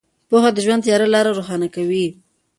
[0.29, 2.07] پوهه د ژوند تیاره لارې روښانه کوي.